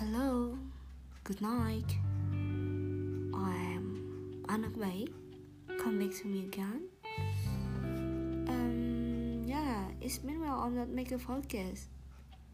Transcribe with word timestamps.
Hello, 0.00 0.56
good 1.24 1.42
night. 1.42 1.94
I 2.32 3.52
am 3.76 4.42
Anak 4.48 4.80
Bay. 4.80 5.06
Come 5.78 5.98
back 5.98 6.16
to 6.22 6.26
me 6.26 6.44
again. 6.44 6.88
Um, 8.48 9.44
yeah, 9.44 9.84
it's 10.00 10.16
been 10.16 10.40
while 10.40 10.60
I'm 10.60 10.74
not 10.74 10.88
making 10.88 11.18
podcast. 11.18 11.84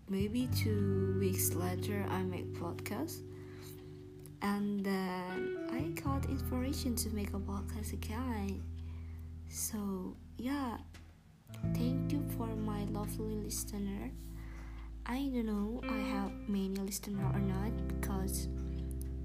Maybe 0.09 0.49
two 0.57 1.19
weeks 1.21 1.55
later 1.55 2.05
I 2.11 2.25
make 2.25 2.53
podcast, 2.53 3.23
and 4.43 4.85
then 4.85 5.69
I 5.71 5.83
got 6.03 6.25
inspiration 6.27 6.97
to 6.97 7.11
make 7.11 7.29
a 7.29 7.39
podcast 7.39 7.93
again. 7.93 8.61
So 9.49 10.17
yeah, 10.37 10.79
thank 11.75 12.11
you 12.11 12.25
for 12.37 12.49
my 12.49 12.83
lovely 12.87 13.37
listener. 13.37 14.11
I 15.09 15.31
don't 15.33 15.47
know 15.47 15.81
I 15.85 15.87
mm. 15.87 16.11
have 16.11 16.33
many 16.49 16.81
listener 16.81 17.23
or 17.33 17.39
not 17.39 17.71
because 17.87 18.49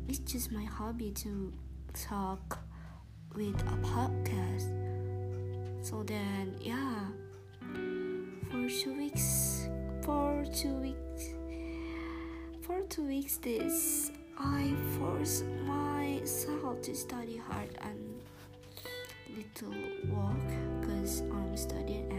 it's 0.08 0.20
just 0.20 0.52
my 0.52 0.64
hobby 0.64 1.10
to 1.24 1.52
talk 1.94 2.60
with 3.36 3.60
a 3.62 3.78
podcast. 3.82 4.70
So 5.84 6.04
then, 6.04 6.56
yeah, 6.62 7.06
for 8.52 8.70
two 8.70 8.96
weeks, 8.96 9.70
for 10.04 10.46
two 10.54 10.76
weeks, 10.76 11.34
for 12.62 12.82
two 12.82 13.08
weeks, 13.08 13.38
this 13.38 14.12
I 14.38 14.76
force 15.00 15.44
myself 15.66 16.84
to 16.84 16.96
study 16.96 17.38
hard 17.38 17.76
and 17.82 18.22
little 19.36 19.74
work 20.14 20.82
because 20.82 21.22
I'm 21.22 21.58
studying 21.58 22.11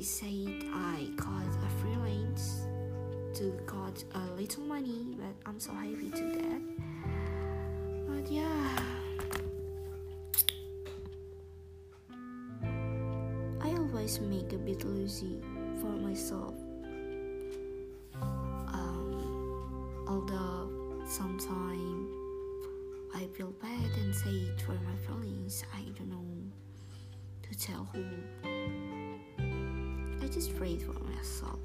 it 0.00 0.06
said 0.06 0.64
I 0.72 1.10
got 1.14 1.44
a 1.62 1.68
freelance 1.78 2.62
to 3.34 3.52
got 3.66 4.02
a 4.14 4.32
little 4.34 4.62
money, 4.62 5.14
but 5.18 5.34
I'm 5.44 5.60
so 5.60 5.72
happy 5.72 6.08
to 6.08 6.24
that. 6.38 6.60
But 8.08 8.32
yeah, 8.32 8.78
I 13.60 13.68
always 13.76 14.20
make 14.20 14.54
a 14.54 14.56
bit 14.56 14.82
lazy 14.86 15.38
for 15.82 15.92
myself. 15.92 16.54
Um, 18.22 19.12
although 20.08 20.70
sometimes 21.06 22.08
I 23.14 23.26
feel 23.36 23.52
bad 23.60 23.90
and 23.98 24.14
say 24.14 24.30
it 24.30 24.62
for 24.62 24.72
my 24.72 24.96
feelings, 25.06 25.62
I 25.74 25.82
don't 25.98 26.08
know 26.08 26.24
to 27.42 27.58
tell 27.58 27.86
who. 27.92 28.49
I 30.30 30.32
just 30.32 30.56
pray 30.56 30.76
for 30.78 30.92
myself. 31.00 31.58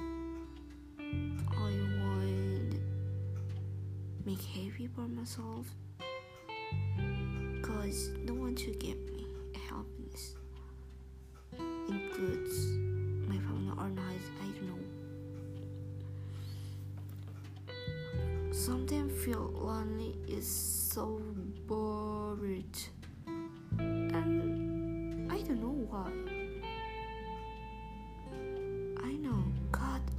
I 0.00 1.70
would 2.02 2.80
make 4.26 4.42
happy 4.42 4.88
for 4.92 5.02
myself. 5.02 5.66
Cause 7.62 8.10
no 8.24 8.34
one 8.34 8.56
should 8.56 8.80
give 8.80 8.98
me 9.12 9.24
happiness 9.68 10.34
includes 11.88 12.66
my 13.28 13.36
family 13.36 13.70
or 13.78 13.88
not 13.90 14.04
I 14.42 14.46
don't 14.58 14.66
know. 14.66 14.82
Sometimes 18.52 19.24
feel 19.24 19.48
lonely 19.54 20.16
is 20.26 20.48
so 20.48 21.22
bored 21.68 22.76
and 23.68 25.30
I 25.30 25.40
don't 25.42 25.60
know 25.60 25.86
why 25.88 26.33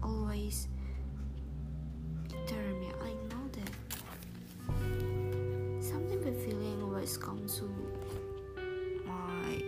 always 0.01 0.67
deter 2.27 2.63
me. 2.79 2.91
I 3.01 3.13
know 3.29 3.49
that. 3.57 3.71
Something 5.83 6.21
the 6.21 6.31
feeling 6.31 6.81
always 6.83 7.17
comes 7.17 7.57
to 7.57 7.65
my 9.05 9.63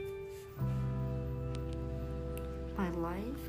my 2.77 2.89
life. 2.91 3.43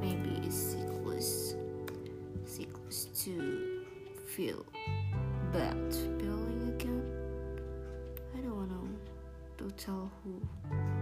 Maybe 0.00 0.40
it's 0.44 0.56
sickness, 0.56 1.54
sickness 2.44 3.06
to 3.24 3.84
feel 4.26 4.64
bad 5.52 5.92
feeling 6.18 6.74
again. 6.74 7.02
I 8.36 8.40
don't 8.40 8.56
wanna 8.56 8.80
to 9.58 9.70
tell 9.72 10.10
who. 10.22 10.93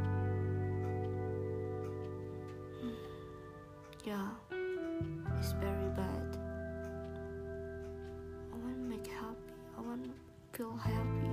Yeah, 4.05 4.31
it's 5.39 5.53
very 5.53 5.89
bad. 5.95 6.37
I 8.53 8.57
want 8.57 8.75
to 8.75 8.81
make 8.81 9.07
happy. 9.07 9.37
I 9.79 9.81
want 9.81 10.05
to 10.05 10.11
feel 10.59 10.77
happy. 10.77 11.32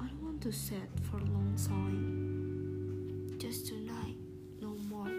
I 0.00 0.06
don't 0.06 0.22
want 0.22 0.42
to 0.42 0.52
sit 0.52 0.88
for 1.10 1.16
a 1.18 1.24
long 1.24 1.54
time. 1.56 3.38
Just 3.38 3.66
tonight, 3.68 4.16
no 4.60 4.74
more. 4.88 5.10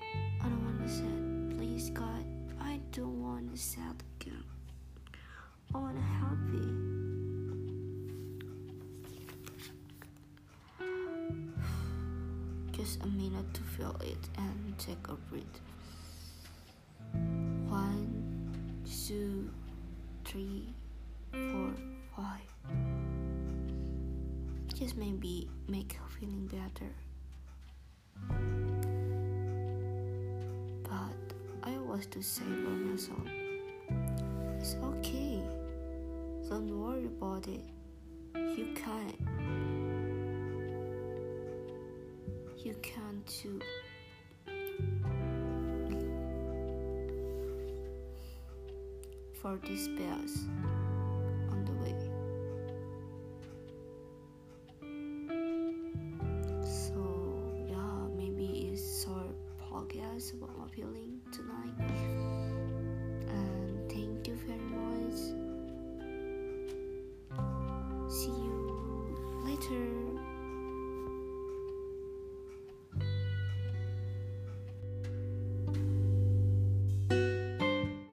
I 0.00 0.48
don't 0.48 0.64
want 0.64 0.86
to 0.86 0.88
sit. 0.92 1.56
Please, 1.56 1.90
God, 1.90 2.24
I 2.60 2.80
don't 2.92 3.22
want 3.22 3.52
to 3.54 3.58
sit 3.60 3.80
again. 4.20 4.44
I 5.74 5.78
want 5.78 5.96
to 5.96 6.02
happy. 6.02 6.68
Just 12.72 13.02
a 13.02 13.06
minute 13.06 13.54
to 13.54 13.62
feel 13.62 13.96
it 14.04 14.28
and 14.36 14.78
take 14.78 15.08
a 15.08 15.14
breath. 15.14 15.60
One, 17.68 18.82
two, 19.06 19.50
three, 20.24 20.74
four, 21.32 21.70
five 22.14 22.55
just 24.78 24.96
maybe 24.98 25.48
make 25.68 25.96
feeling 26.20 26.46
better. 26.48 26.92
But 30.82 31.34
I 31.62 31.78
was 31.78 32.04
to 32.06 32.22
say 32.22 32.44
for 32.44 32.70
myself, 32.70 33.26
it's 34.58 34.76
okay. 34.82 35.40
Don't 36.50 36.68
worry 36.78 37.06
about 37.06 37.48
it. 37.48 37.64
You 38.34 38.74
can. 38.74 39.14
You 42.58 42.74
can 42.82 43.22
too. 43.26 43.60
For 49.40 49.58
this 49.66 49.88
best 49.88 50.48
later. 69.70 70.05